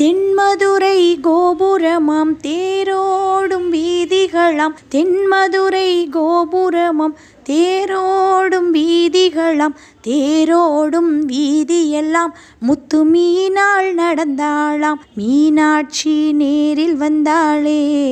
[0.00, 4.74] தென்மதுரை கோபுரமாம் தேரோடும் வீதிகளாம்.
[4.90, 7.14] தென்மதுரை கோபுரமாம்
[7.48, 9.74] தேரோடும் வீதிகளாம்.
[10.06, 15.00] தேரோடும் வீதியெல்லாம் முத்து மீனாள் நடந்தாளாம்.
[15.14, 18.04] மீனாட்சி நேரில் வந்தாளே.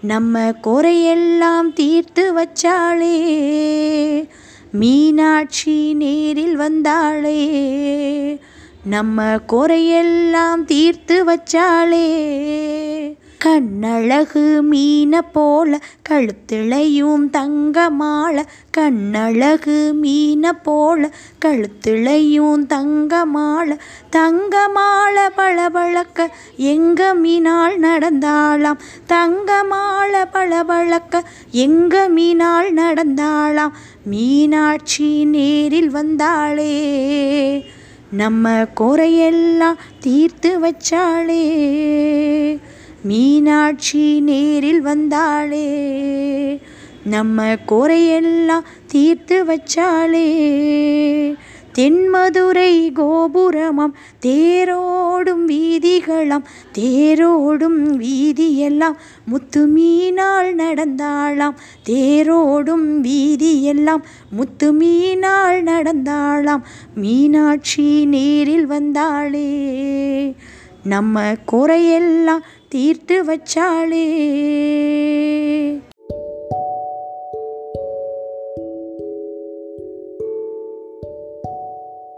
[0.00, 3.38] நம்ம குறையெல்லாம் தீர்த்து வச்சாளே.
[4.72, 7.60] மீனாட்சி நேரில் வந்தாளே.
[8.84, 15.78] நம்ம குறையெல்லாம் தீர்த்து வச்சாலே கண்ணழகு மீனை போல
[16.08, 17.90] கழுத்திளையும் தங்க
[18.70, 21.10] கண்ணழகு மீனை போல
[21.44, 23.24] கழுத்திளையும் தங்க
[24.68, 28.78] மாலை பளபளக்க எங்க மீனால் நடந்தாளாம்?
[29.06, 29.64] தங்க
[30.32, 33.72] பளபளக்க எங்க மீனால் நடந்தாளாம்?
[34.04, 37.71] மீனாட்சி நேரில் வந்தாளே.
[38.12, 41.60] நம்ம குறையெல்லாம் தீர்த்து வச்சாளே.
[43.02, 45.88] மீனாட்சி நேரில் வந்தாளே.
[47.04, 50.54] நம்ம குறையெல்லாம் தீர்த்து வச்சாளே.
[51.74, 53.94] தென்மதுரை கோபுரமாம்
[54.26, 56.44] தேரோடும் வீதிகளாம்
[56.78, 61.54] தேரோடும் வீதியெல்லாம் முத்து மீனாள் நடந்தாளாம்
[61.88, 66.62] தேரோடும் வீதியெல்லாம் முத்து மீனாள் நடந்தாளாம்
[66.94, 70.34] மீனாட்சி நேரில் வந்தாளே.
[70.84, 74.06] நம்ம குறையெல்லாம் தீர்த்து வச்சாளே.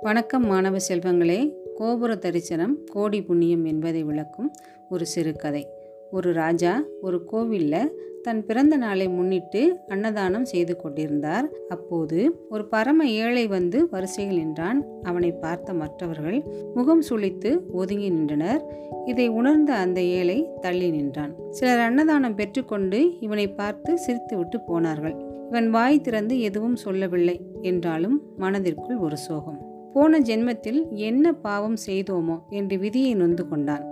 [0.00, 1.52] வணக்கம் மாணவ செல்வங்களே.
[1.76, 4.52] கோபுர தரிசனம் கோடி புண்ணியம் என்பதை விளக்கும்
[4.90, 5.68] ஒரு சிறுகதை
[6.10, 11.48] ஒரு ராஜா ஒரு கோவிலில் தன் பிறந்த நாளை முன்னிட்டு அன்னதானம் செய்து கொண்டிருந்தார்.
[11.68, 14.84] அப்போது ஒரு பரம ஏழை வந்து வரிசையில் நின்றான்.
[15.02, 16.42] அவனை பார்த்த மற்றவர்கள்
[16.74, 18.62] முகம் சுழித்து ஒதுங்கி நின்றனர்.
[19.06, 21.34] இதை உணர்ந்த அந்த ஏழை தள்ளி நின்றான்.
[21.50, 25.14] சிலர் அன்னதானம் பெற்றுக்கொண்டு இவனை பார்த்து சிரித்துவிட்டு போனார்கள்.
[25.48, 27.40] இவன் வாய் திறந்து எதுவும் சொல்லவில்லை.
[27.62, 29.67] என்றாலும் மனதிற்குள் ஒரு சோகம்.
[29.94, 33.84] போன ஜென்மத்தில் என்ன பாவம் செய்தோமோ என்று விதியை நொந்து கொண்டான்.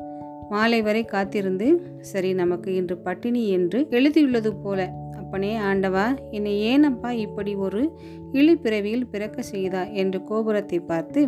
[0.50, 1.68] மாலை வரை காத்திருந்து
[2.00, 4.80] சரி நமக்கு இன்று பட்டினி என்று எழுதியுள்ளது போல
[5.20, 7.80] அப்பனே ஆண்டவா என்னை ஏனப்பா இப்படி ஒரு
[8.32, 9.82] இழிப்பிறவியில் பிறக்க செய்தா?
[9.92, 11.22] என்று கோபுரத்தை பார்த்து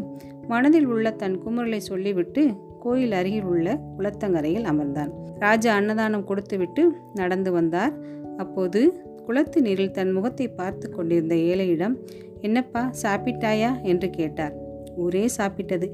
[0.49, 2.43] மனதில் உள்ள தன் குமுறலை சொல்லிவிட்டு
[2.79, 5.11] கோயில் அருகில் உள்ள குளத்தங்கரையில் அமர்ந்தான்.
[5.39, 6.83] ராஜா அன்னதானம் கொடுத்துவிட்டு
[7.15, 7.95] நடந்து வந்தார்.
[8.37, 8.81] அப்போது
[9.27, 11.95] குளத்து நீரில் தன் முகத்தை பார்த்து கொண்டிருந்த ஏழையிடம்
[12.41, 13.83] என்னப்பா சாப்பிட்டாயா?
[13.83, 14.55] என்று கேட்டார்.
[14.97, 15.89] ஊரே சாப்பிட்டது.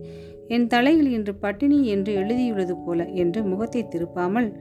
[0.49, 4.53] என் தலையில் இன்று பட்டினி என்று எழுதியுள்ளது போல என்று முகத்தை திருப்பாமல்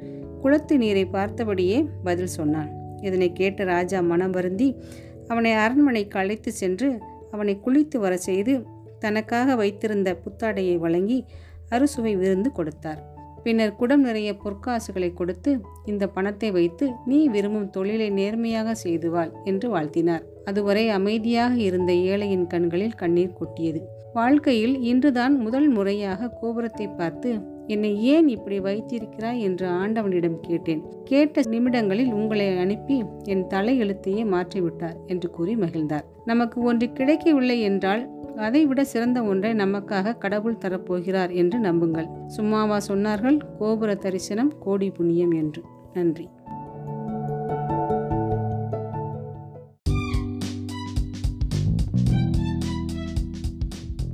[0.41, 2.69] குளத்து நீரை பார்த்தபடியே பதில் சொன்னான்.
[3.01, 4.75] இதனை கேட்ட ராஜா மனம் வருந்தி
[5.27, 6.99] அவனை அரண்மனைக்கு அழைத்து சென்று
[7.31, 8.65] அவனை குளித்து வர செய்து
[8.99, 11.25] தனக்காக வைத்திருந்த புத்தாடையை வழங்கி
[11.69, 13.11] அறுசுவை விருந்து கொடுத்தார்.
[13.43, 20.23] பின்னர் குடம் நிறைய பொற்காசுகளை கொடுத்து இந்த பணத்தை வைத்து நீ விரும்பும் தொழிலை நேர்மையாக செய்துவாள் என்று வாழ்த்தினார்.
[20.45, 23.81] அதுவரை அமைதியாக இருந்த ஏழையின் கண்களில் கண்ணீர் கொட்டியது.
[24.13, 29.39] வாழ்க்கையில் இன்றுதான் முதல் முறையாக கோபுரத்தை பார்த்து என்னை ஏன் இப்படி வைத்திருக்கிறாய்?
[29.39, 30.83] என்று ஆண்டவனிடம் கேட்டேன்.
[31.03, 36.05] கேட்ட நிமிடங்களில் உங்களை அனுப்பி என் தலையெழுத்தையே மாற்றிவிட்டார் என்று கூறி மகிழ்ந்தார்.
[36.25, 38.03] நமக்கு ஒன்று கிடைக்கவில்லை என்றால்
[38.35, 42.07] அதைவிட சிறந்த ஒன்றை நமக்காக கடவுள் தரப்போகிறார் என்று நம்புங்கள்.
[42.27, 42.77] சும்மாவா?
[42.87, 43.39] சொன்னார்கள்.
[43.59, 45.61] கோபுர தரிசனம் கோடி புண்ணியம் என்று.
[45.93, 46.29] நன்றி.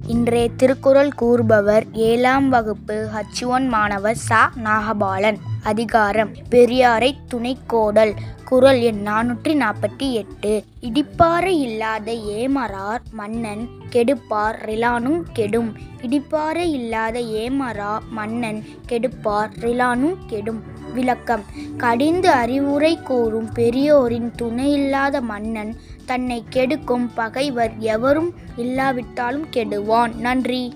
[0.10, 4.52] இன்றைய திருக்குறள் கூறுபவர் ஏழாம் வகுப்பு ஹச் ஒன் மாணவர் சா.
[4.64, 5.36] நாகபாலன்.
[5.64, 8.16] அதிகாரம் பெரியாரை துணைக்கோடல்.
[8.46, 10.64] குறள் எண் நானூற்றி நாற்பத்தி எட்டு.
[10.82, 15.78] இடிப்பாறை இல்லாத ஏமரார் மன்னன் கெடுப்பார் ரிலானும் கெடும்.
[16.02, 20.78] இடிப்பாறை இல்லாத ஏமரா மன்னன் கெடுப்பார் ரிலானும் கெடும்.
[20.94, 21.44] விளக்கம்
[21.78, 25.76] கடிந்து அறிவுரை கூறும் பெரியோரின் துணையில்லாத மன்னன்
[26.10, 30.16] தன்னை கெடுக்கும் பகைவர் எவரும் இல்லாவிட்டாலும் கெடுவான்.
[30.16, 30.74] நன்றி.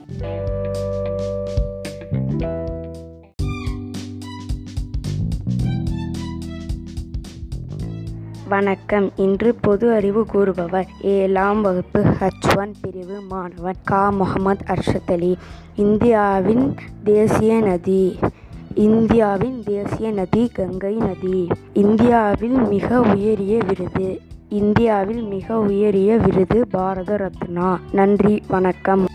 [8.47, 9.11] வணக்கம்.
[9.15, 14.09] இன்று பொது அறிவு கூறுபவர் ஏழாம் வகுப்பு ஹச் ஒன் பிரிவு மாணவன் கா.
[14.09, 15.37] முகமது அர்ஷத் அலி.
[15.75, 18.19] இந்தியாவின் தேசிய நதி.
[18.75, 21.47] இந்தியாவின் தேசிய நதி கங்கை நதி.
[21.73, 24.31] இந்தியாவில் மிக உயரிய விருது.
[24.53, 27.81] இந்தியாவில் மிக உயரிய விருது பாரத ரத்னா.
[27.91, 29.05] நன்றி வணக்கம்.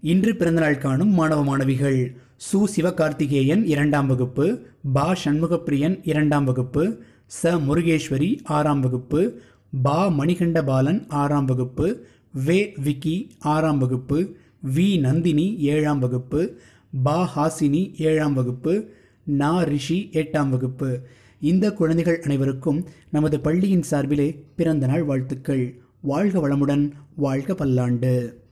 [0.00, 2.64] இன்று பிறந்தநாள் காணும் மாணவ மாணவிகள் சு.
[2.76, 5.14] சிவகார்த்திகேயன் இரண்டாம் வகுப்பு பா.
[5.24, 7.02] சண்முகப்பிரியன் இரண்டாம் வகுப்பு
[7.42, 7.60] ச.
[7.68, 9.40] முருகேஸ்வரி ஆறாம் வகுப்பு
[9.82, 10.06] பா.
[10.08, 12.06] மணிகண்டபாலன் ஆறாம் வகுப்பு
[12.44, 14.34] வே விக்கி ஆறாம் வகுப்பு
[14.74, 16.58] வி நந்தினி ஏழாம் வகுப்பு
[17.02, 18.90] பா ஹாசினி ஏழாம் வகுப்பு
[19.24, 21.00] நா ரிஷி எட்டாம் வகுப்பு.
[21.40, 25.80] இந்த குழந்தைகள் அனைவருக்கும் நமது பள்ளியின் சார்பிலே பிறந்த நாள் வாழ்த்துக்கள்.
[26.00, 28.44] வாழ்க வளமுடன் வாழ்க பல்லாண்டு.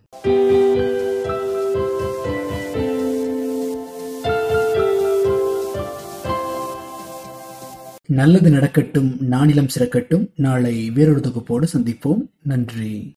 [8.07, 10.31] நல்லது நடக்கட்டும் நானிலம் சிறக்கட்டும்.
[10.37, 12.31] நாளை வேறொரு தொகுப்போடு சந்திப்போம்.
[12.43, 13.13] நன்றி.